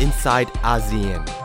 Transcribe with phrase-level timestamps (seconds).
[0.00, 1.37] inside ASEAN.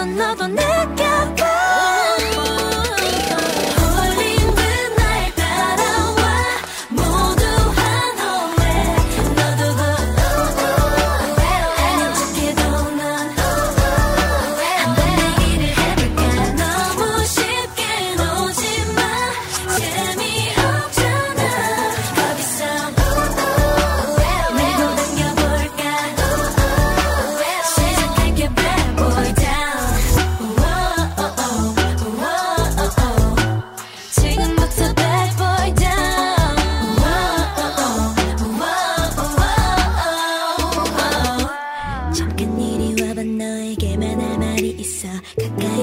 [0.00, 1.59] 시선 너도 느껴봐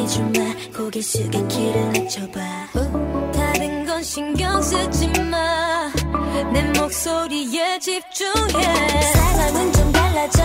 [0.09, 2.41] 가까이 좀와 고개 숙여 귀를 낮춰봐.
[3.33, 5.92] 다른 건 신경 쓰지 마
[6.53, 9.03] 내 목소리에 집중해.
[9.12, 10.42] 상황은 좀 달라져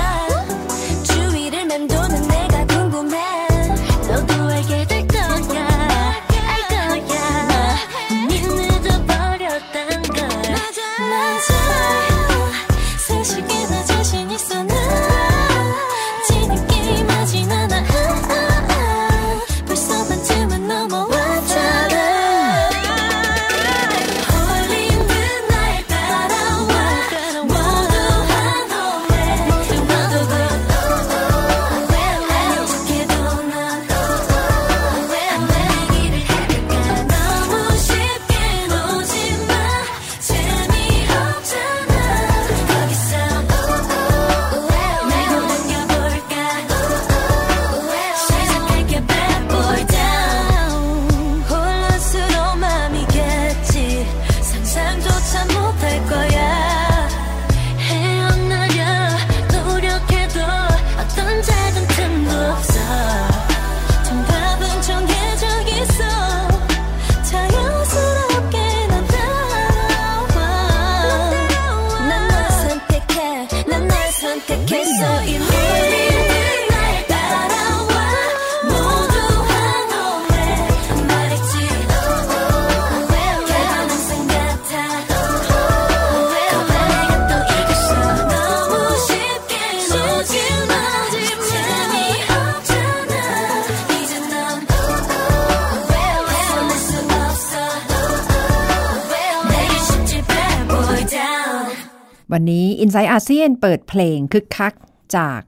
[102.33, 104.73] วันนี้ i n s i ซต์อาเซียนเปิดเพลงคึกคัก
[105.17, 105.42] จาก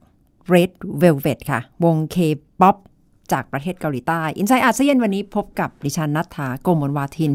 [0.54, 2.78] Red Velvet ค่ะ วง K-POP
[3.32, 7.34] จากประเทศเกาหลีใต้ i n s i ซต์อาเซียนวันนี้พบกับดิฉันนัทธาโกมลวาทิน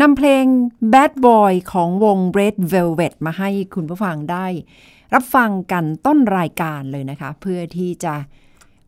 [0.00, 0.44] นำเพลง
[0.92, 4.46] Bad Boy ของวง Red Velvet มาให้คุณผู้ฟังได้
[5.14, 8.14] รับฟังกันต้นรายการเลยนะคะ เพื่อที่จะ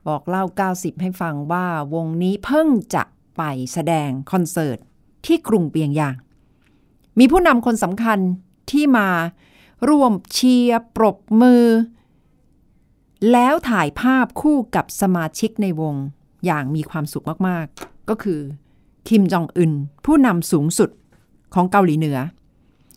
[0.09, 3.03] บอกเล่า 90 ให้ฟังว่าวงนี้เพิ่งจะ
[3.37, 3.43] ไป
[3.73, 4.79] แสดงคอนเสิร์ต
[5.27, 6.15] ที่กรุงเปียงยาง
[7.19, 8.19] มีผู้นำคนสำคัญ
[8.71, 9.09] ที่มา
[9.89, 11.67] ร่วมเชียร์ปรบมือ
[13.33, 15.95] แล้วถ่ายภาพคู่กับสมาชิกในวง
[16.45, 18.41] อย่างมีความสุขมากๆ ก็คือ
[19.09, 19.73] คิมจองอึน
[20.05, 20.91] ผู้นำสูงสุด
[21.55, 22.19] ของเกาหลีเหนือ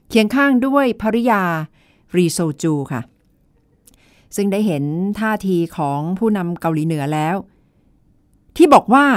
[0.10, 1.44] เคียงข้างด้วยภริยา
[2.16, 3.02] รีโซจูค่ะ
[4.36, 4.84] ซึ่งได้เห็น
[5.20, 7.36] ท่าทีของผู้นำเกาหลีเหนือแล้ว
[8.56, 9.08] ที่บอกว่า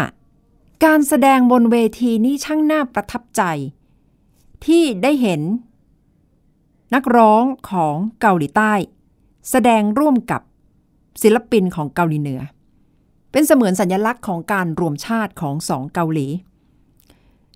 [0.84, 3.42] การแสดงบนเวทีนี้ช่างน่าประทับใจ
[4.66, 5.40] ที่ได้เห็น
[6.94, 8.72] นักร้องของเกาหลีใต้
[9.50, 10.40] แสดงร่วมกับ
[11.22, 12.40] ศิลปินของเกาหลีเหนือ
[13.32, 16.26] เป็นเสมือนสัญลักษณ์ของการรวมชาติของสองเกาหลี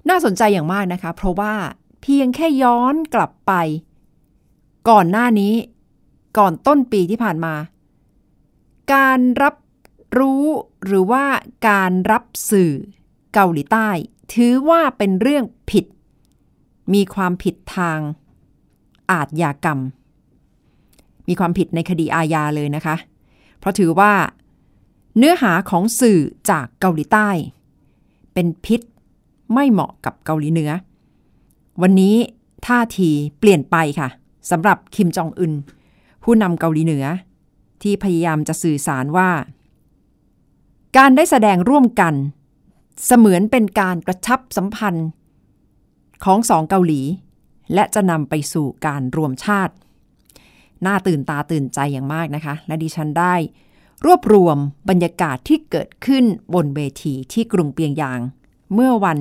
[0.09, 1.55] น่าสนใจอย่างมากนะคะ เพราะว่า
[2.03, 3.53] เพียงแค่ย้อนกลับไป
[4.91, 5.55] ก่อนหน้านี้
[6.39, 7.55] ก่อนต้นปีที่ผ่านมา
[8.95, 9.55] การรับ
[10.19, 10.45] รู้
[10.85, 11.25] หรือว่า
[11.69, 12.73] การรับสื่อ
[13.35, 13.89] เกาหลีใต้
[14.35, 15.85] ถือว่าเป็นเรื่องผิด
[16.95, 18.01] มีความผิดทาง
[19.11, 19.79] อาทยากรรม
[21.29, 22.97] มีความผิดในคดีอาญาเลยนะคะ
[23.59, 24.13] เพราะถือว่า
[25.17, 26.21] เนื้อหาของสื่อ
[26.51, 27.29] จากเกาหลีใต้
[28.35, 28.81] เป็นพิษ
[29.55, 30.71] ไม่เหมาะกับเกาหลีเหนือ
[31.83, 32.15] วันนี้
[32.67, 34.09] ท่าทีเปลี่ยนไปค่ะ
[34.51, 35.53] สำหรับคิมจองอึน
[36.25, 37.05] ผู้นำเกาหลีเหนือ
[37.83, 39.31] ที่พยายามจะสื่อสารว่า
[40.97, 42.15] การได้แสดงร่วมกัน
[43.07, 45.09] เสมือนเป็นการกระชับสัมพันธ์
[46.25, 47.01] ของสองเกาหลี
[47.75, 49.75] และจะนำไปสู่การรวมชาติ
[50.87, 53.35] น่าตื่นตาตื่นใจอย่างมากนะคะ และดิฉันได้
[54.07, 54.57] รวบรวม
[54.89, 56.25] บรรยากาศที่เกิดขึ้น
[56.55, 58.21] บนเวทีที่กรุงเปียงยาง
[58.75, 59.19] เมื่อวัน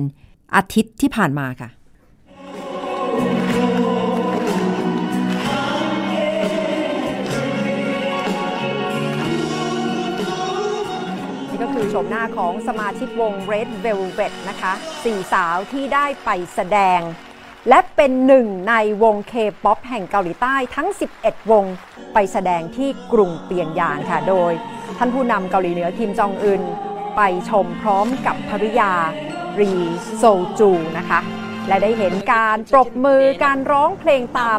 [0.54, 1.70] อาทิตย์ที่ผ่านมาค่ะ
[11.50, 14.72] นี่ก็คือชมหน้าของสมาชิกวง Red Velvet นะคะ
[15.04, 17.00] สี่สาวที่ได้ไปแสดง
[17.68, 19.34] และเป็นหนึ่งในวงเค
[19.64, 21.64] ป๊อปแห่งเกาหลีใต้ทั้ง 11 วง
[22.14, 24.52] ไปแสดงที่กรุงเปียงยางค่ะโดย
[24.98, 26.62] ท่านผู้นำเกาหลีเหนือคิมจองอึน
[27.16, 28.92] ไปชมพร้อมกับภริยา
[29.60, 29.72] รี
[30.16, 30.24] โซ
[30.58, 31.20] จูนะคะ
[31.68, 34.58] และได้เห็นการปรบมือการร้องเพลงตาม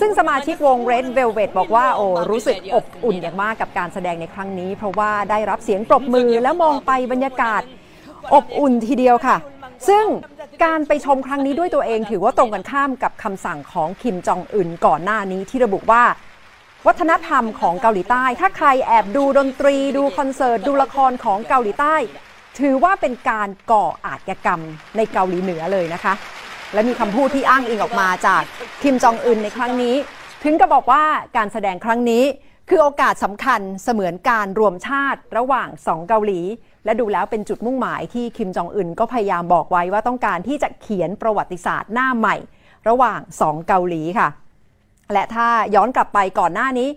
[0.00, 7.62] ซึ่งสมาชิกวง Red Velvet บอกว่าโอ้รู้สึกอบอุ่นอย่างมากกับการแสดงในครั้งนี้ เพราะว่าได้รับเสียงปรบมือแล้วมองไปบรรยากาศ
[8.34, 9.36] อบอุ่นทีเดียวค่ะ
[9.88, 10.06] ซึ่ง
[10.64, 16.02] การไปชมครั้งนี้ด้วยตัวเองถือว่าตรงกันข้ามกับคำสั่งของคิมจองอึนก่อนหน้านี้ที่ระบุว่า
[16.86, 21.94] วัฒนธรรมของเกาหลีใต้ ถ้าใครแอบดูดนตรี ดูคอนเสิร์ต ดูละครของเกาหลีใต้
[22.58, 24.60] ถือว่าเป็นการก่ออาชญากรรม
[24.96, 26.14] ในเกาหลีเหนือเลยนะคะ
[26.72, 28.42] และมีคำพูดที่อ้างอิงออกมาจาก
[28.82, 29.94] คิมจองอึนในครั้งนี้
[30.44, 31.04] ถึงกับบอกว่า
[31.36, 32.24] การแสดงครั้งนี้
[32.72, 36.40] คือโอกาสสำคัญเสมือนการรวมชาติระหว่างสองเกาหลี
[36.84, 42.36] และดูแล้วเป็นจุดมุ่งหมายที่คิมจองอึนก็พยายามบอกไว้ว่าต้องการที่จะเขียนประวัติศาสตร์หน้าใหม่
[42.88, 44.28] ระหว่างสองเกาหลีค่ะ
[45.12, 46.88] และถ้าย้อนกลับไปก่อนหน้านี้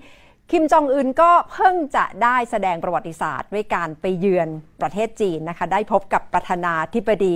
[0.51, 4.47] คิมจองอึนก็เพิ่งจะได้แสดงประวัติศาสตร์ ด้วยการไปเยือน
[4.81, 7.35] ประเทศจีนนะคะ ได้พบกับประธานาธิบดี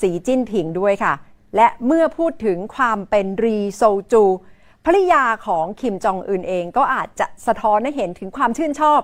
[0.00, 1.14] สีจิ้นผิงด้วยค่ะ
[1.56, 3.82] และเมื่อพูดถึงความเป็นรีโซ
[4.12, 4.24] จู
[4.85, 8.99] ภริยาของคิมจองอึนเองก็อาจจะสะท้อนให้เห็นถึงความชื่นชอบ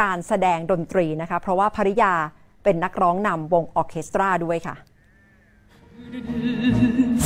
[0.00, 2.14] การแสดงดนตรีนะคะ เพราะว่าภริยา
[2.64, 4.76] เป็นนักร้องนำวงออร์เคสตราด้วยค่ะ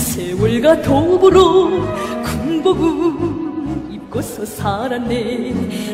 [0.06, 1.38] 세월과 도보로
[2.26, 2.82] 군복을
[3.94, 5.14] 입고서 살았네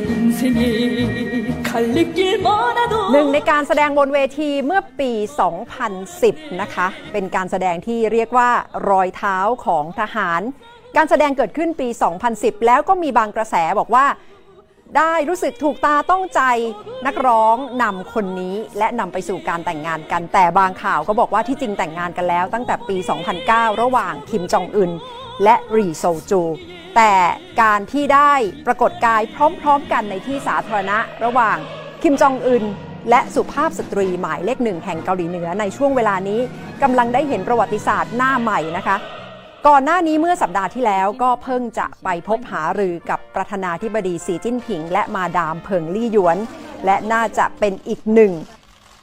[0.08, 5.12] 인생의 갈래길 많아도 หนึ่งในการแสดงบนเวทีเมื่อปี
[5.86, 8.50] 2010 นะคะ เป็นการแสดงที่เรียกว่า
[8.90, 10.40] รอยเท้าของทหาร
[10.97, 11.87] การแสดงเกิดขึ้นปี
[12.27, 14.05] 2010 แล้วก็มีบางกระแสบอกว่า
[14.97, 16.41] ได้รู้สึกถูกตาต้องใจ
[17.05, 22.95] นักร้องนำคนนี้และนำไปสู่การแต่งงานกัน แต่บางข่าวก็บอกว่าที่จริงแต่งงานกันแล้ว ตั้งแต่ปี
[23.39, 24.91] 2009 ระหว่างคิมจองอึน
[25.43, 26.41] และรีโซจู
[26.95, 27.13] แต่
[27.61, 28.33] การที่ได้
[28.67, 29.21] ปรากฏกาย
[29.61, 31.57] พร้อมๆกันในที่สาธารณะ ระหว่าง
[32.03, 32.63] คิมจองอึน
[33.09, 36.39] และสุภาพสตรีหมายเลขหนึ่งแห่งเกาหลีเหนือในช่วงเวลานี้
[36.83, 38.97] กำลังได้เห็นประวัติศาสตร์หน้าใหม่นะคะ
[39.67, 46.37] ก่อนหน้านี้เมื่อสัปดาห์ที่แล้วก็เพิ่งจะไปพบหารือกับประธานาธิบดีสีจิ้นผิง และมาดามเพิงลี่หยวน
[46.85, 48.33] และน่าจะเป็นอีกหนึ่ง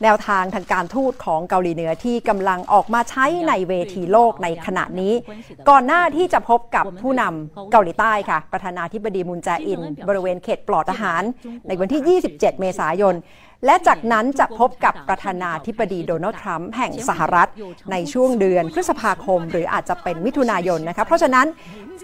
[0.03, 5.15] แนวทางทางการทูตของเกาหลีเหนือที่กำลังออกมาใช้ในเวทีโลกในขณะนี้
[5.69, 11.23] ก่อนหน้าที่จะพบกับผู้นำเกาหลีใต้ค่ะ ประธานาธิบดีมุนแจอิน บริเวณเขตปลอดทหาร
[11.67, 13.15] ในวันที่ 27 เมษายน
[13.65, 17.49] และจากนั้นจะพบกับประธานาธิบดีโดนัลด์ทรัมป์แห่งสหรัฐ
[17.93, 21.47] ในช่วงเดือนพฤษภาคม หรืออาจจะเป็นมิถุนายนนะคะเพราะฉะนั้น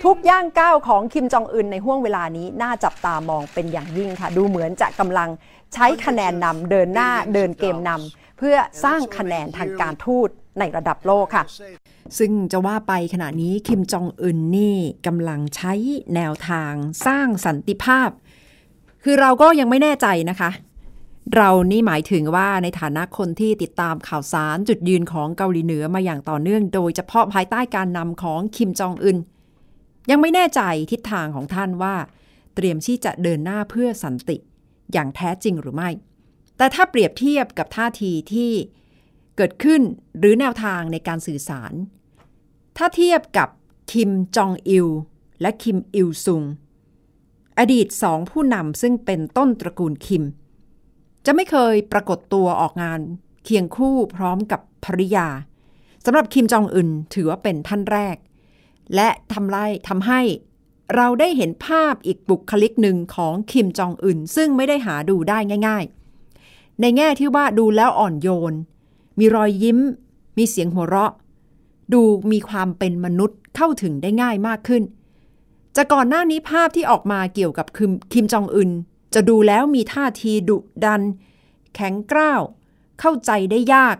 [0.04, 5.28] ทุกย่างก้าวของคิมจองอึนในห่วงเวลานี้น่าจับตามองเป็นอย่างยิ่งค่ะ ดูเหมือนจะกำลัง
[5.74, 11.44] ใช้คะแนนนำเดินหน้าเดินเกมนำเพื่อสร้างคะแนนทางการทูตในระดับโลกค่ะ
[12.18, 15.72] ซึ่งจะว่าไปขณะนี้คิมจองอึนนี่กำลังใช้
[16.14, 16.72] แนวทาง
[17.06, 18.10] สร้างสันติภาพ
[19.04, 20.50] คือเราก็ยังไม่แน่ใจนะคะ
[21.34, 29.18] เรานี่หมายถึงว่าในฐานะคนที่ติดตามข่าวสารจุดยืนของเกาหลีเหนือมาอย่างต่อเนื่อง โดยเฉพาะภายใต้การนำของคิมจองอึน
[30.10, 30.60] ยังไม่แน่ใจ
[30.92, 31.94] ทิศทางของท่านว่า
[32.54, 34.36] เตรียมที่จะเดินหน้าเพื่อสันติ
[34.92, 35.90] อย่างแท้จริงหรือไม่
[36.56, 38.52] แต่ถ้าเปรียบเทียบกับท่าทีที่
[39.36, 39.82] เกิดขึ้น
[40.18, 41.72] หรือแนวทางในการสื่อสาร
[42.76, 43.48] ถ้าเทียบกับ
[43.92, 44.88] คิมจองอิล
[45.40, 46.42] และคิมอิลซุง
[47.58, 50.24] อดีตสองผู้นำซึ่งเป็นต้นตระกูลคิม
[51.26, 53.00] จะไม่เคยปรากฏตัวออกงาน
[53.44, 55.28] เคียงคู่พร้อมกับภริยา
[56.04, 58.16] สำหรับคิมจองอึนถือว่าเป็นท่านแรก
[58.94, 59.56] และทำไร
[59.88, 60.20] ทำให้
[60.94, 65.84] เราได้เห็นภาพอีกบุคลิกหนึ่งของคิมจองอึนซึ่งไม่ได้หาดูได้ง่าย
[66.32, 68.54] ๆ ในแง่ที่ว่าดูแล้วอ่อนโยน
[69.18, 69.78] มีรอยยิ้ม
[70.38, 71.12] มีเสียงหัวเราะ
[71.92, 72.02] ดู
[72.32, 74.82] มีความเป็นมนุษย์เข้าถึงได้ง่ายมากขึ้น
[75.76, 78.70] จากก่อนหน้านี้ภาพที่ออกมาเกี่ยวกับคิมคิมจองอึน
[79.16, 81.02] จะดูแล้วมีท่าทีดุดัน
[81.74, 82.42] แข็งกร้าว
[83.00, 83.96] เข้าใจได้ยาก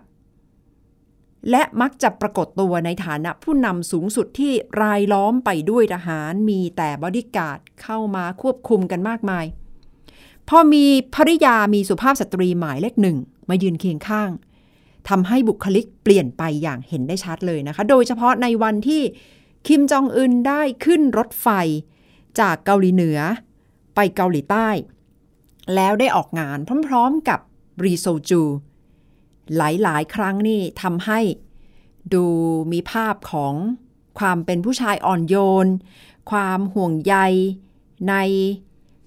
[1.51, 9.45] และมักจะปรากฏตัวในฐานะผู้นำสูงสุดที่รายล้อมไปด้วยทหารมีแต่บอดี้การ์ดเข้ามาควบคุมกันมากมาย
[10.49, 13.17] พอมีภริยามีสุภาพสตรีหมายเลขหนึ่ง
[13.49, 14.31] มายืนเคียงข้าง
[15.09, 19.03] ทำให้บุคลิกเปลี่ยนไปอย่างเห็นได้ชัดเลยนะคะ โดยเฉพาะในวันที่
[19.67, 21.49] คิมจองอึนได้ขึ้นรถไฟ
[22.41, 23.19] จากเกาหลีเหนือ
[23.95, 24.69] ไปเกาหลีใต้
[25.75, 26.59] แล้วได้ออกงาน
[26.89, 27.41] พร้อมๆกับ
[27.85, 28.43] รีซอลจู
[29.57, 31.21] หลายๆ ครั้งนี่ทำให้
[32.15, 32.27] ดู
[32.73, 33.55] มีภาพของ
[34.19, 35.67] ความเป็นผู้ชายอ่อนโยน
[36.31, 37.15] ความห่วงใย
[38.09, 38.15] ใน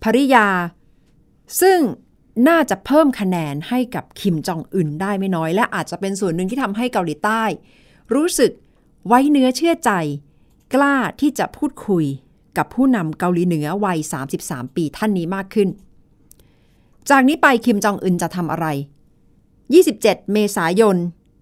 [0.03, 0.47] ภริยา
[1.61, 1.79] ซึ่ง
[2.47, 7.43] น่าจะเพิ่มคะแนนให้กับคิมจองอึนได้ไม่น้อย และอาจจะเป็นส่วนหนึ่งที่ทำให้เกาหลีใต้
[8.13, 8.51] รู้สึก
[9.07, 9.91] ไว้เนื้อเชื่อใจ
[10.73, 12.05] กล้าที่จะพูดคุย
[12.57, 13.99] กับผู้นำเกาหลีเหนือวัย
[14.37, 15.69] 33 ปีท่านนี้มากขึ้น
[17.09, 18.67] จากนี้ไปคิมจองอึนจะทำอะไร
[19.49, 20.01] 27
[20.33, 20.97] เมษายน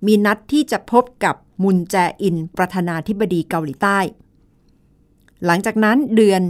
[0.06, 4.00] มีนัดที่จะพบกับมุนแจอินประธานาธิบดีเกาหลีใต้
[5.46, 6.42] หลังจากนั้นเดือน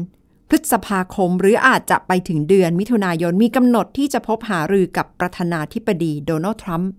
[0.50, 6.92] พฤษภาคมหรืออาจจะไปถึงเดือนมิถุนายนมีกำหนดที่จะพบหารือกับประธานาธิบดีโดนัลด์ทรัมป์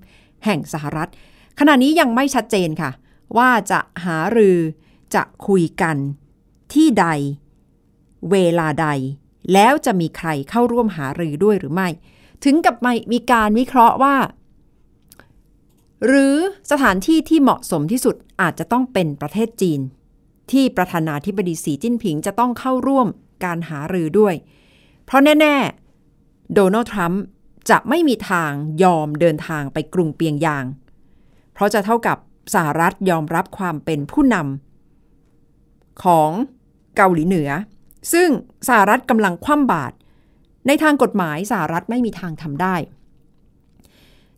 [0.44, 1.10] แห่งสหรัฐ
[1.58, 2.90] ขณะนี้ยังไม่ชัดเจนค่ะ
[3.36, 4.58] ว่าจะหารือ
[5.14, 5.96] จะคุยกัน
[6.74, 7.06] ที่ใด
[8.30, 8.88] เวลาใด
[9.52, 11.88] แล้วจะมีใครเข้าร่วมหารือด้วยหรือไม่
[12.44, 12.76] ถึงกับ
[13.12, 14.16] มีการวิเคราะห์ว่า
[16.06, 16.36] หรือ
[16.70, 19.80] สถานที่ที่เหมาะสมที่สุดอาจจะต้องเป็นประเทศจีน
[20.50, 23.06] ที่ประธานาธิบดีสีจิ้นผิงจะต้องเข้าร่วม
[23.44, 24.34] การหารือด้วย
[25.04, 25.56] เพราะแน่
[26.04, 27.22] ๆ โดนัลด์ทรัมป์
[27.70, 28.50] จะไม่มีทาง
[28.82, 30.64] ยอมเดินทางไปกรุงเปียงยาง
[31.52, 32.18] เพราะจะเท่ากับ
[32.54, 36.30] สหรัฐยอมรับความเป็นผู้นำของ
[36.96, 37.50] เกาหลีเหนือ
[38.12, 38.28] ซึ่ง
[38.68, 39.94] สหรัฐกำลังคว่ำบาตร
[40.66, 42.76] ในทางกฎหมายสหรัฐไม่มีทางทำได้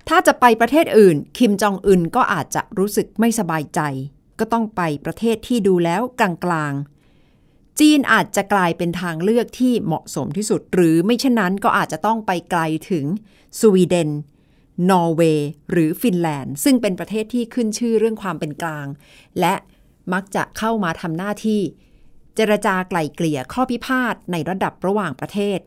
[0.09, 3.81] ถ้าจะไปประเทศอื่น คิมจองอึนก็อาจจะรู้สึกไม่สบายใจ
[4.39, 12.61] ก็ต้องไปประเทศที่ดูแล้วกลางๆ จีนอาจจะกลายเป็นทางเลือกที่เหมาะสมที่สุด หรือไม่เช่นนั้นก็อาจจะต้องไปไกล
[12.91, 13.05] ถึง
[13.61, 14.11] สวีเดน
[14.91, 18.87] นอร์เวย์หรือฟินแลนด์ ซึ่งเป็นประเทศที่ขึ้นชื่อเรื่องความเป็นกลาง
[19.41, 19.55] และ
[20.13, 21.63] มักจะเข้ามาทำหน้าที่
[22.41, 25.59] จรจาไกล่เกลี่ยข้อพิพาทในระดับระหว่างประเทศ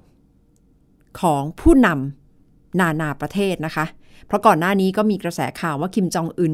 [1.19, 3.85] ของผู้นำนานาประเทศนะคะ
[4.25, 6.53] เพราะก่อนหน้านี้ก็มีกระแสข่าวว่าคิมจองอึน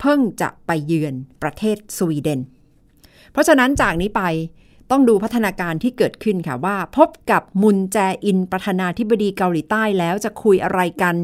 [0.00, 2.40] เพิ่งจะไปเยือนประเทศสวีเดน
[3.32, 4.22] เพราะฉะนั้นจากนี้ไป
[4.90, 11.16] ต้องดูพัฒนาการที่เกิดขึ้นค่ะว่า พบกับมุนแจอินประธานาธิบดีเกาหลีใต้แล้วจะคุยอะไรกัน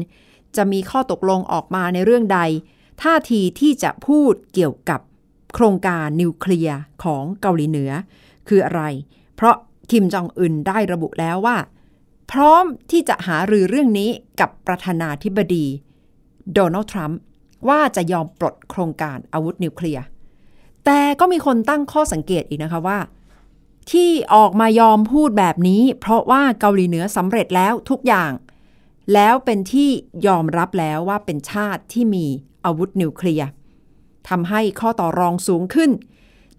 [0.55, 2.39] จะมีข้อตกลงออกมาในเรื่องใด
[3.03, 4.99] ท่าทีที่จะพูดเกี่ยวกับ
[5.53, 7.91] โครงการนิวเคลียร์ของเกาหลีเหนือ
[8.47, 8.83] คืออะไร
[9.35, 9.55] เพราะ
[9.91, 11.57] คิมจองอึนได้ระบุแล้วว่า
[12.31, 15.65] พร้อมที่จะหารือเรื่องนี้กับประธานาธิบดี
[16.53, 17.19] โดนัลด์ทรัมป์
[17.69, 20.03] ว่าจะยอมปลดโครงการอาวุธนิวเคลียร์
[20.85, 22.99] แต่ก็มีคนตั้งข้อสังเกตอีกนะคะว่า
[23.91, 28.31] ที่ออกมายอมพูดแบบนี้ เพราะว่าเกาหลีเหนือสำเร็จแล้วทุกอย่าง
[29.13, 29.89] แล้วเป็นที่
[30.27, 32.25] ยอมรับแล้วว่าเป็นชาติที่มี
[32.65, 33.47] อาวุธนิวเคลียร์
[34.29, 35.91] ทำให้ข้อต่อรองสูงขึ้น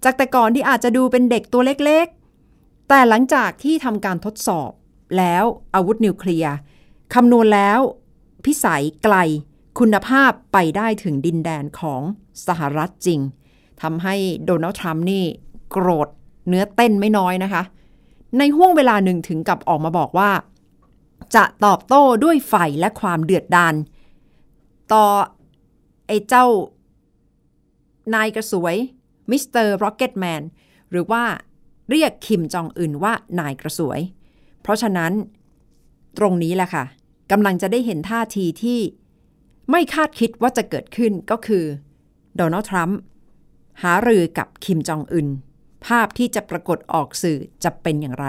[0.04, 4.70] จากแต่ก่อนที่อาจจะดูเป็นเด็กตัวเล็กๆ แต่หลังจากที่ทำการทดสอบ
[5.16, 6.54] แล้วอาวุธนิวเคลียร์
[7.14, 7.80] คำนวณแล้ว
[8.44, 9.16] พิสัยไกล
[9.78, 12.02] คุณภาพไปได้ถึงดินแดนของ
[12.46, 13.20] สหรัฐจริง
[13.82, 14.14] ทำให้
[14.44, 15.24] โดนัลด์ทรัมป์นี่
[15.70, 16.08] โกรธ
[16.48, 17.62] เนื้อเต้นไม่น้อยนะคะ
[18.38, 20.30] ในห้วงเวลาหนึ่งถึงกับออกมาบอกว่า
[21.34, 23.74] จะตอบโต้ด้วยไฟและความเดือดดาล
[24.92, 25.04] ต่อ
[26.06, 26.46] ไอ้เจ้า
[28.14, 28.76] นายกระสวย
[29.30, 30.42] Mister Rocket Man
[30.90, 31.24] หรือว่า
[31.90, 34.00] เรียกคิมจองอึนว่านายกระสวย
[34.62, 35.12] เพราะฉะนั้น
[36.18, 36.84] ตรงนี้แหละค่ะ
[37.30, 38.80] กำลังจะได้เห็นท่าทีที่
[39.70, 41.64] ไม่คาดคิดว่าจะเกิดขึ้นก็คือ
[42.36, 42.98] โดนัลด์ทรัมป์
[43.82, 45.28] หารือกับคิมจองอึน
[45.86, 48.26] ภาพที่จะปรากฏออกสื่อจะเป็นอย่างไร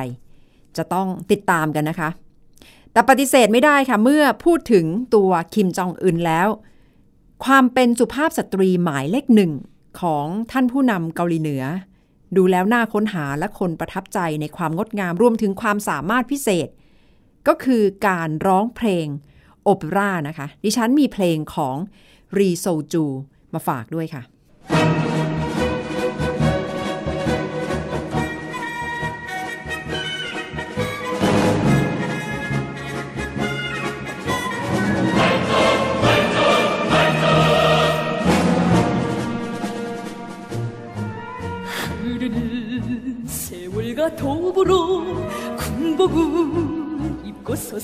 [0.77, 2.10] จะต้องติดตามกันนะคะ
[2.92, 6.48] แต่ปฏิเสธไม่ได้ค่ะ เมื่อพูดถึงตัวคิมจองอึนแล้ว
[7.46, 9.52] ความเป็นสุภาพสตรีหมายเลขหนึ่ง
[10.02, 11.64] ของท่านผู้นำเกาหลีเหนือ
[12.36, 16.68] ดูแล้วน่าค้นหาและคนประทับใจในความงดงามรวมถึงความสามารถพิเศษ
[17.48, 19.08] ก็คือการร้องเพลง
[19.64, 21.76] โอเปร่านะคะ ดิฉันมีเพลงของ
[22.38, 23.06] รีโซจู
[23.54, 24.24] มาฝากด้วยค่ะ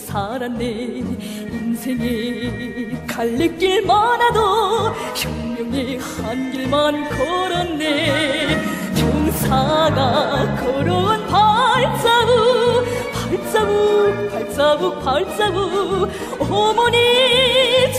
[0.10, 0.66] 살았네.
[1.51, 8.58] 인생에 갈래길 많아도 혁명의 한 길만 걸었네.
[8.98, 16.10] 경사가 걸어온 발자국 발자국 발자국 발자국.
[16.39, 16.98] 어머니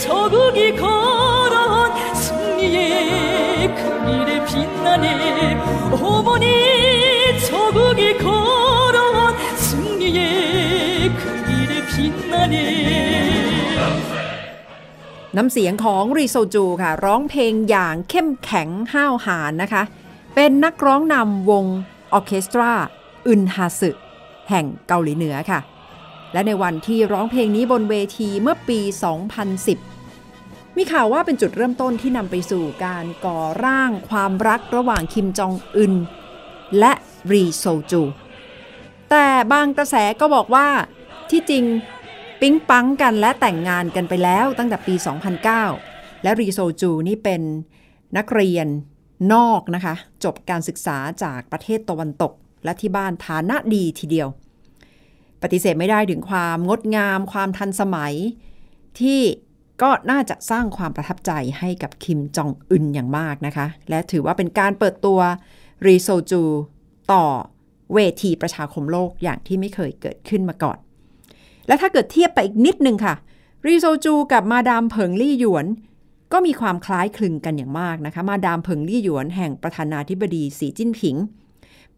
[0.03, 5.55] 저국이 걸어온 승리의 그 길에 빛나네.
[5.93, 6.45] 어머니
[7.47, 8.70] 저국이 걸어
[15.37, 19.83] น้ำเสียงของรีโซจูค่ะ ร้องเพลงอย่างเข้มแข็งห้าวหาญนะคะ
[20.35, 21.65] เป็นนักร้องนำวง
[22.13, 22.71] ออเคสตรา
[23.27, 23.89] อึนฮาสึ
[24.49, 25.59] แห่งเกาหลีเหนือค่ะ
[26.33, 28.79] และในวันที่ร้องเพลงนี้บนเวทีเมื่อปี
[29.99, 35.93] 2010 มีข่าวว่าเป็นจุดเริ่มต้นที่นำไปสู่การก่อร่างความรักระหว่างคิมจองอึน
[36.79, 36.93] และ
[37.31, 38.01] รีโซจู
[39.09, 40.67] แต่บางกระแสก็บอกว่า
[41.29, 41.63] ที่จริง
[42.41, 44.95] ปิ๊งปังกันและแต่งงานกันไปแล้วตั้งแต่ปี
[45.59, 47.41] 2009 และรีโซจูนี่เป็น
[48.17, 48.67] นักเรียน
[49.33, 52.33] นอกนะคะ จบการศึกษาจากประเทศตะวันตก
[52.63, 54.27] และที่บ้านฐานะดีทีเดียว
[55.41, 58.13] ปฏิเสธไม่ได้ถึงความงดงาม ความทันสมัย
[58.99, 59.21] ที่
[59.81, 65.19] ก็น่าจะสร้างความประทับใจให้กับคิมจองอึนอย่างมากนะคะ และถือว่าเป็นการเปิดตัว
[65.87, 66.43] รีโซจู
[67.13, 67.25] ต่อ
[67.93, 70.77] เวทีประชาคมโลกอย่างที่ไม่เคยเกิดขึ้นมาก่อน
[71.67, 73.15] และถ้าเกิดเทียบไปอีกนิดนึงค่ะ
[73.67, 75.65] รีโซจูกับมาดามเผิงลี่หยวน
[76.33, 81.15] ก็มีความคล้ายคลึงกันอย่างมากนะคะ มาดามเผิงลี่หยวนแห่งประธานาธิบดีสีจิ้นผิง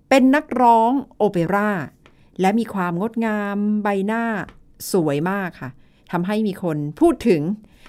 [0.10, 1.70] เป็นนักร้องโอเปร่า
[2.42, 4.24] และมีความงดงามใบหน้า
[4.92, 5.70] สวยมากค่ะ
[6.12, 7.42] ทำให้มีคนพูดถึง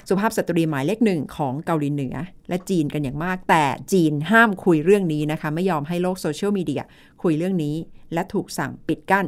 [0.09, 2.17] สุภาพสตรีหมายเลขหนึ่งของเกาหลีเหนือ
[2.49, 6.83] และจีนกันอย่างมาก แต่จีนห้ามคุยเรื่องนี้นะคะ ไม่ยอมให้โลกโซเชียลมีเดีย
[7.23, 7.75] คุยเรื่องนี้
[8.13, 9.27] และถูกสั่งปิดกั้น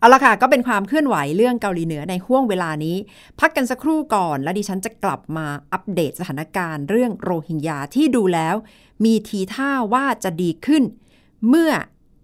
[0.00, 2.96] เอาละค่ะ ก็เป็นความเคลื่อนไหวเรื่องเกาหลีเหนือในห่วงเวลานี้
[3.40, 8.54] พักกันสักครู่ก่อน และดิฉันจะกลับมาอัปเดตสถานการณ์เรื่องโรฮิงญาที่ดูแล้ว
[9.04, 10.82] มีทีท่าว่าจะดีขึ้น
[11.48, 11.72] เมื่อ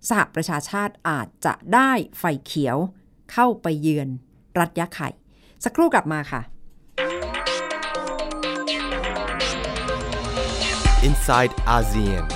[0.08, 2.76] สหประชาชาติอาจจะได้ไฟเขียว
[3.32, 4.08] เข้าไปเยือน
[4.58, 5.08] รัฐยะไข่
[5.64, 6.40] สักครู่กลับมาค่ะ
[11.08, 12.35] inside ASEAN.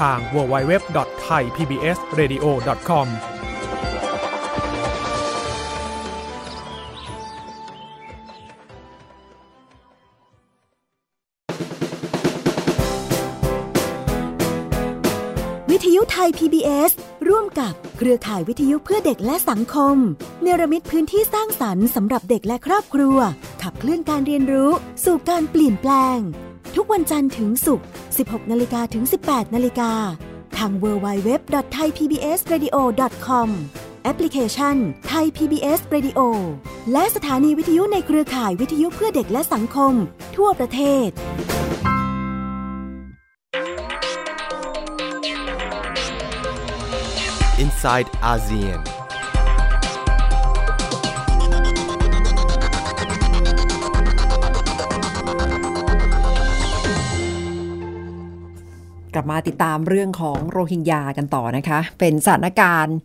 [0.00, 3.08] ทาง www.thaipbsradio.com
[15.70, 16.90] วิทยุไทย PBS
[17.28, 19.96] ร่วมกับเครือข่ายวิทยุเพื่อเด็กและสังคม
[20.42, 23.18] เนรมิตพื้นที่สร้างสรรค์สำหรับเด็กและครอบครัว
[23.62, 24.70] ขับเคลื่อนการเรียนรู้
[25.04, 26.18] สู่การเปลี่ยนแปลง
[26.76, 27.86] ทุกวันจันทร์ถึงศุกร์
[28.18, 29.92] 16นาฬิกาถึง 18นาฬิกา
[30.58, 33.48] ทาง www.thaipbsradio.com
[34.04, 34.76] แอปพลิเคชัน
[35.12, 36.20] Thai PBS Radio
[36.92, 39.92] และสถานีวิทยุในเครือข่ายวิทยุเพื่อเด็กและสังคม
[40.36, 41.08] ทั่วประเทศ
[47.64, 48.80] inside ASEAN.
[59.16, 62.96] กลับมาติดตามเรื่องของโรฮิงญากันต่อนะคะ เป็นสถานการณ์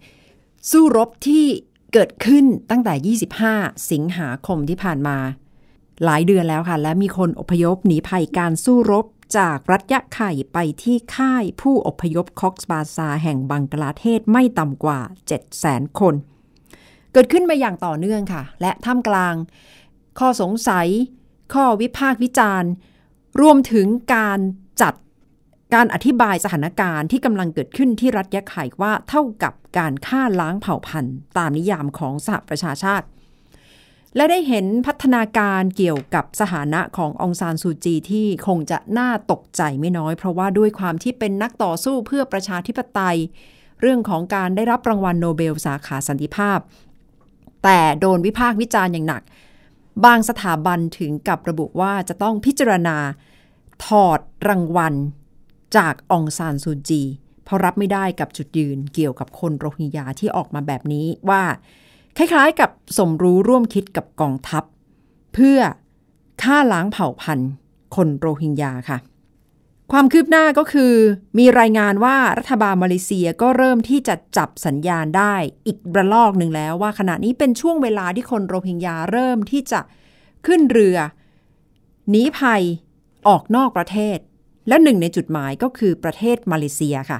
[0.71, 1.45] สู้รบที่
[1.93, 3.17] เกิดขึ้นตั้งแต่
[3.57, 5.17] 25 สิงหาคมที่ผ่านมา
[6.03, 9.05] หลายเดือนแล้วค่ะ และมีคนอพยพหนีภัยการสู้รบ
[9.37, 14.99] จากรัฐยะไข่ไปที่ค่ายผู้อพยพคอกส์บาซาแห่งบังกลาเทศไม่ต่ำกว่า
[15.49, 16.15] 700,000 คน
[17.13, 19.35] เกิดขึ้นมาอย่างต่อเนื่องค่ะ และท่ามกลาง
[20.19, 20.87] ข้อสงสัย
[21.53, 22.69] ข้อวิพากษ์วิจารณ์
[23.41, 24.39] รวมถึงการ
[24.81, 24.93] จัด
[25.73, 33.05] การอธิบายสถานการณ์ที่กำลังเกิดขึ้นที่รัฐยะไข่ว่าเท่ากับการฆ่าล้างเผ่าพันธุ์ ตามนิยามของสหประชาชาติ
[34.15, 43.17] และได้เห็นพัฒนาการเกี่ยวกับสถานะขององซานซูจีที่คงจะน่าตกใจไม่น้อย เพราะว่าด้วยความที่เป็นนักต่อสู้เพื่อประชาธิปไตย
[43.81, 46.59] เรื่องของการได้รับรางวัลโนเบลสาขาสันติภาพ
[47.63, 49.21] แต่โดนวิพากษ์วิจารณ์อย่างหนัก
[50.05, 52.97] บางสถาบันถึงกับระบุว่าจะต้องพิจารณา
[53.85, 54.93] ถอดรางวัล
[55.77, 57.03] จากองซานซูจี
[57.43, 61.43] เพราะรับไม่ได้กับจุดยืนเกี่ยวกับคนโรฮิงญาที่ออกมาแบบนี้ว่า
[62.17, 64.63] คล้ายๆ กับสมรู้ร่วมคิดกับกองทัพ
[65.33, 65.59] เพื่อ
[66.41, 67.51] ฆ่าล้างเผ่าพันธุ์
[67.95, 68.97] คนโรฮิงญาค่ะ
[69.91, 70.93] ความคืบหน้าก็คือ
[71.39, 75.35] มีรายงานว่ารัฐบาลมาเลเซียก็เริ่มที่จะจับสัญญาณได้
[75.67, 79.81] อีกระลอกหนึ่งแล้วว่าขณะนี้เป็นช่วงเวลาที่คนโรฮิงญาเริ่มที่จะ
[80.47, 80.97] ขึ้นเรือ
[82.09, 82.63] หนีภัย
[83.27, 84.17] ออกนอกประเทศ
[84.67, 87.19] และหนึ่งในจุดหมายก็คือประเทศมาเลเซียค่ะ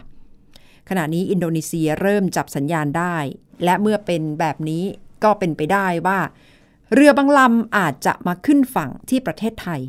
[0.89, 3.17] ขณะนี้อินโดนีเซียเริ่มจับสัญญาณได้
[3.63, 4.84] และเมื่อเป็นแบบนี้
[5.23, 6.19] ก็เป็นไปได้ว่า
[6.93, 9.82] เรือบางลำอาจจะมาขึ้นฝั่งที่ประเทศไทย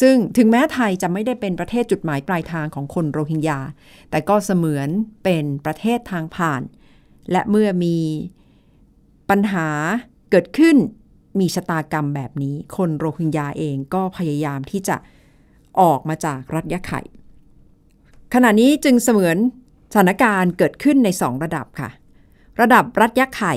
[0.00, 3.60] ซึ่งถึงแม้ไทยจะไม่ได้เป็นประเทศจุดหมายปลายทางของคนโรฮิงญา
[4.10, 4.88] แต่ก็เสมือน
[5.24, 6.62] เป็นประเทศทางผ่าน
[7.32, 7.96] และเมื่อมี
[9.30, 9.68] ปัญหา
[10.30, 10.76] เกิดขึ้น
[11.40, 14.96] มีชะตากรรมแบบนี้ คนโรฮิงญาเองก็พยายามที่จะ
[15.80, 17.00] ออกมาจากรัฐยะไข่
[18.34, 19.36] ขณะนี้จึงเสมือน
[19.92, 21.90] สถานการณ์เกิดขึ้นในสองระดับค่ะ
[22.60, 23.54] ระดับรัฐยะไข่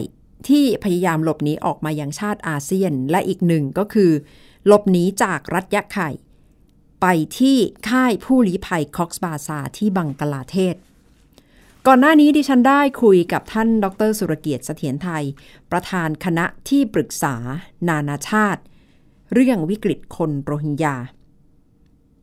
[0.48, 4.12] ที่พยายามหลบหนีออกมายังชาติอาเซียน และอีกหนึ่งก็คือ
[4.68, 6.10] หลบหนีจากรัฐยะไข่
[7.02, 7.06] ไป
[7.38, 7.58] ที่
[7.90, 10.76] ค่ายผู้ลี้ภัยคอกส์บาซาที่บังกลาเทศ
[11.88, 15.24] ก่อนหน้านี้ดิฉันได้คุยกับท่านดรสุรเกียรติเสถียรไทย
[15.72, 17.36] ประธานคณะที่ปรึกษา
[17.90, 18.62] นานาชาติ
[19.34, 20.96] เรื่องวิกฤตคนโรฮิงญา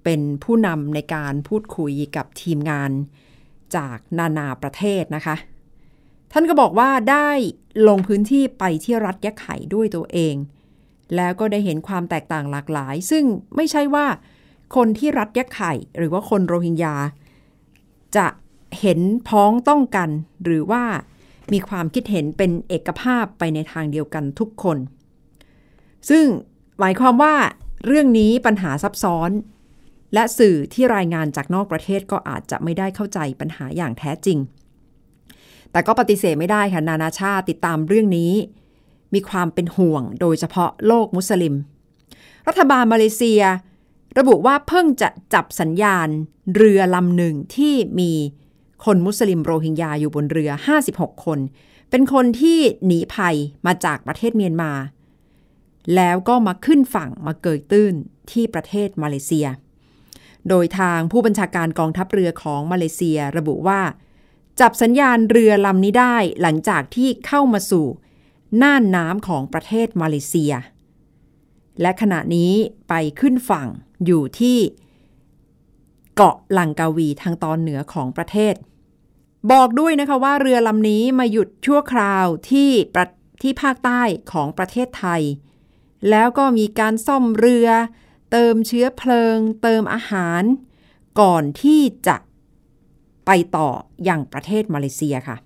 [0.04, 2.90] เป็นผู้นำในการพูดคุยกับทีมงาน
[3.76, 5.36] จากนานาประเทศนะคะ
[6.32, 7.30] ท่านก็บอกว่าได้
[7.88, 10.34] ลงพื้นที่ไปที่รัฐยะไข่ด้วยตัวเอง
[11.16, 13.24] แล้วก็ได้เห็นความแตกต่างหลากหลาย ซึ่ง
[13.56, 14.06] ไม่ใช่ว่า
[14.76, 16.96] คนที่รัฐยะไข่หรือว่าคนโรฮิงญา
[18.16, 18.26] จะ
[18.80, 20.10] เห็นพ้องต้องกัน
[20.44, 20.84] หรือว่า
[21.52, 24.78] มีความคิดเห็นเป็นเอกภาพไปในทางเดียวกันทุกคน
[26.10, 26.24] ซึ่ง
[26.80, 27.34] หมายความว่า
[27.86, 29.30] เรื่องนี้ปัญหาซับซ้อน
[30.14, 34.38] และสื่อที่รายงานจากนอกประเทศก็อาจจะไม่ได้เข้าใจปัญหาอย่างแท้จริง
[35.72, 38.33] แต่ก็ปฏิเสธไม่ได้ค่ะนานาชาติติดตามเรื่องนี้
[39.14, 41.55] มีความเป็นห่วงโดยเฉพาะโลกมุสลิม
[42.48, 43.42] รัฐบาลมาเลเซีย
[44.18, 46.09] ระบุว่าเพิ่งจะจับสัญญาณ
[46.57, 48.12] เรือลำหนึ่งที่มี
[48.85, 50.51] คนมุสลิมโรฮิงญาอยู่บนเรือ
[50.88, 51.38] 56 คน
[51.90, 54.72] เป็นคนที่หนีภัยมาจากประเทศเมียนมา
[55.94, 57.94] แล้วก็มาขึ้นฝั่งมาเกยตื้น
[58.31, 59.46] ที่ประเทศมาเลเซีย
[60.48, 63.81] โดยทางผู้บัญชาการกองทัพเรือของมาเลเซียระบุว่า
[64.61, 67.87] จับสัญญาณเรือลำนี้ได้หลังจากที่เข้ามาสู่
[68.62, 70.52] น่านน้ำของประเทศมาเลเซีย
[71.81, 72.52] และขณะนี้
[72.88, 73.68] ไปขึ้นฝั่ง
[74.05, 74.59] อยู่ที่
[76.16, 78.55] เกาะลังกาวีทางตอนเหนือของประเทศ
[79.52, 82.70] บอกด้วยนะคะว่าเรือลำนี้มาหยุดชั่วคราวที่
[83.42, 84.02] ที่ภาคใต้
[84.33, 85.22] ของประเทศไทย
[86.11, 87.68] แล้วก็มีการซ่อมเรือ
[88.33, 90.42] เติมเชื้อเพลิง เติมอาหาร
[91.21, 92.16] ก่อนที่จะ
[93.27, 93.68] ไปต่อ
[94.05, 95.37] อย่างประเทศมาเลเซียค่ะ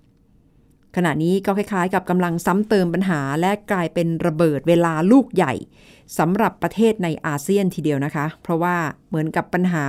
[0.97, 5.55] ขณะนี้ก็คล้ายๆ กับกำลังซ้ำเติมปัญหาและกลายเป็นระเบิดเวลาลูกใหญ่
[6.19, 8.77] สำหรับประเทศในอาเซียนทีเดียวนะคะ เพราะว่า
[9.09, 9.85] เหมือนกับปัญหา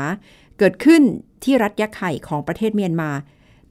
[0.58, 1.02] เกิดขึ้น
[1.44, 3.12] ที่รัฐยะไข่ของประเทศเมียนมา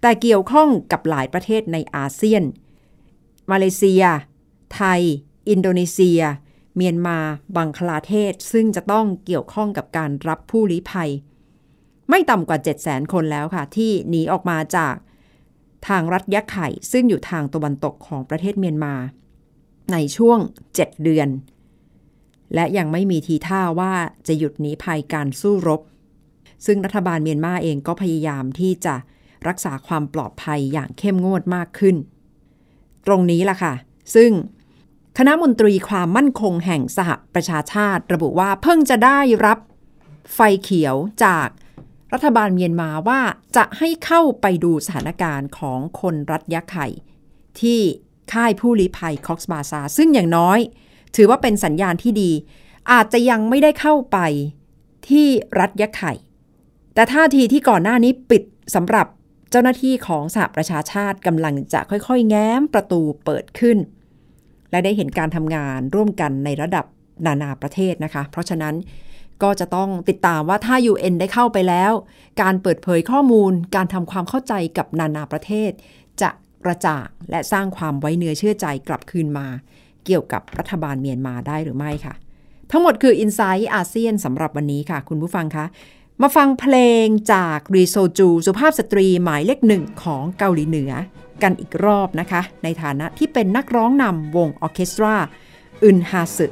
[0.00, 2.42] แต่เกี่ยวข้องกับหลายประเทศในอาเซียน
[3.50, 4.02] มาเลเซีย
[4.74, 5.00] ไทย
[5.48, 6.20] อินโดนีเซีย
[6.76, 7.18] เมียนมา
[7.56, 11.10] บังคลาเทศ ซึ่งจะต้องเกี่ยวข้องกับการรับผู้ลี้ภัย
[12.08, 14.94] ไม่ต่ำกว่า 7 0 0 0 0คนแล้วค่ะ ที่หนีออกมาจาก
[15.88, 18.94] ทางรัฐยะไข่ ซึ่งอยู่ทางตะวันตกของประเทศเมียนมา
[19.92, 20.38] ในช่วง
[20.72, 21.28] 7 เดือน
[22.54, 23.92] และยังไม่มีทีท่าว่า
[24.26, 25.80] จะหยุดหนีภัยการสู้รบ
[26.66, 28.94] ซึ่งรัฐบาลเมียนมาเองก็พยายามที่จะ
[29.48, 31.96] รักษาความปลอดภัยอย่างเข้มงวดมากขึ้น
[33.06, 33.74] ตรงนี้ล่ะค่ะ
[34.14, 34.30] ซึ่ง
[35.18, 39.58] คณะมนตรีความมั่นคงแห่งสหประชาชาติ ระบุว่าเพิ่งจะได้รับ
[40.34, 41.48] ไฟเขียวจาก
[42.12, 43.20] รัฐบาลเมียนมาว่า
[43.56, 46.86] จะให้เข้าไปดูสถานการณ์ของคนรัฐยะไข่
[47.60, 47.80] ที่
[48.32, 50.58] ค่ายผู้ลี้ภัยคอกส์บาซาซึ่งอย่างน้อย
[51.16, 52.30] ถือว่าเป็นสัญญาณที่ดี
[52.92, 54.18] อาจจะยังไม่ได้เข้าไป
[55.08, 55.26] ที่
[55.58, 56.12] รัฐยะไข่
[56.94, 58.42] แต่ท่าทีที่ก่อนหน้านี้ปิด
[58.74, 59.06] สำหรับ
[59.50, 63.78] เจ้าหน้าที่ของสหประชาชาติกำลังจะค่อยๆ แง้มประตูเปิดขึ้น
[64.70, 66.84] และได้เห็นการทำงานร่วมกันในระดับ
[67.26, 68.74] นานาประเทศนะคะ เพราะฉะนั้น
[69.42, 71.92] ก็จะต้องติดตามว่าถ้า UN ได้เข้าไปแล้ว
[72.42, 75.70] การเปิดเผยข้อมูล การทำความเข้าใจกับนานาประเทศ
[76.22, 76.30] จะ
[76.64, 79.46] กระจ่างและสร้างความไว้เนื้อเชื่อใจกลับคืนมา
[80.04, 82.14] เกี่ยวกับรัฐบาลเมียนมาได้หรือไม่ค่ะ
[82.70, 85.66] ทั้งหมดคือ i n s i ซต์อาเซียนสำหรับวันนี้ค่ะ คุณผู้ฟังคะ
[86.22, 90.92] มาฟังเพลงจากรีโซจู สุภาพสตรีหมายเลขหนึ่งของเกาหลีเหนือ
[91.43, 95.13] กันอีกรอบนะคะ ในฐานะที่เป็นนักร้องนำวงออร์เคสตรา
[95.83, 96.47] อึนฮาสึ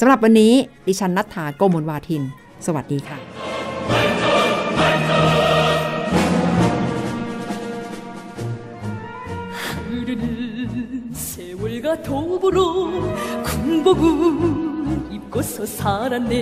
[0.00, 0.52] สำหรับวันนี้
[0.86, 2.22] ดิฉันนัทธาโกมลวาทิน
[2.66, 3.18] สวัสดีค่ะ
[9.88, 12.58] 흐르는 세월과 도보로
[13.42, 14.65] 군복을
[15.37, 16.35] 입고서 살았네.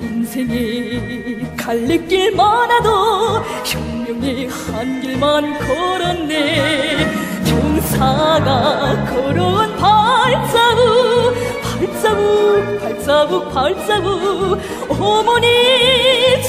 [0.00, 7.06] 인생의 갈래길 많아도 혁명의 한 길만 걸었네.
[7.44, 14.60] 병사가 걸어온 발자국 발자국 발자국 발자국.
[14.88, 15.46] 어머니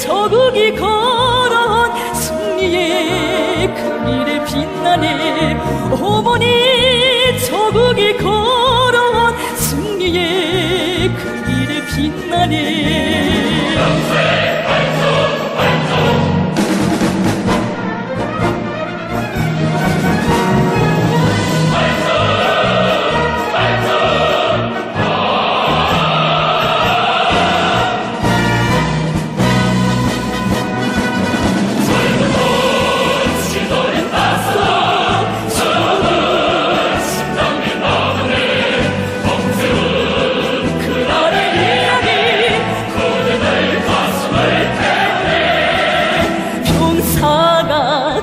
[0.02, 5.56] 저국이 걸어온 승리의 그 길에 빛나네.
[6.00, 6.46] 어머니
[7.46, 11.37] 저국이 걸어온 승리의 그
[11.97, 12.53] 길에 빛나네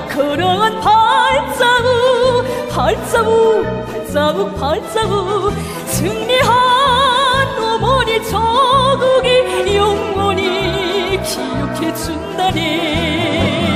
[0.08, 3.64] 걸어온 발자국 발자국
[4.06, 5.52] 발자국 발자국.
[5.86, 13.75] 승리한 어머니 저국이 영원히 기억해 준다네